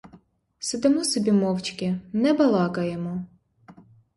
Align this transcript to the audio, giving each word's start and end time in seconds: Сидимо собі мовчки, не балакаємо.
Сидимо 0.59 1.03
собі 1.03 1.31
мовчки, 1.31 1.99
не 2.13 2.33
балакаємо. 2.33 3.25